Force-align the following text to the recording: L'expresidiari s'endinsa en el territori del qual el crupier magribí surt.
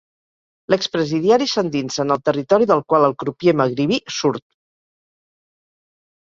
L'expresidiari 0.73 1.47
s'endinsa 1.51 2.01
en 2.05 2.15
el 2.15 2.23
territori 2.31 2.69
del 2.73 2.83
qual 2.95 3.07
el 3.11 3.15
crupier 3.25 3.55
magribí 3.63 4.03
surt. 4.19 4.47